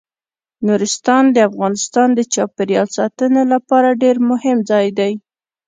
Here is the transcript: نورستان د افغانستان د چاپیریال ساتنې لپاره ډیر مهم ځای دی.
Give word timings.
نورستان 0.67 1.23
د 1.31 1.37
افغانستان 1.49 2.07
د 2.15 2.19
چاپیریال 2.33 2.87
ساتنې 2.97 3.43
لپاره 3.53 3.97
ډیر 4.03 4.15
مهم 4.31 4.57
ځای 4.69 4.87
دی. 4.99 5.13